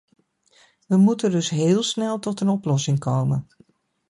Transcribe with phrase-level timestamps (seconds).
[0.87, 3.47] We moeten dus heel snel tot een oplossing komen.